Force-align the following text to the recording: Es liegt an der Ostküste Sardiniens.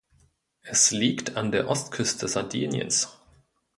Es 0.63 0.89
liegt 0.89 1.37
an 1.37 1.51
der 1.51 1.69
Ostküste 1.69 2.27
Sardiniens. 2.27 3.19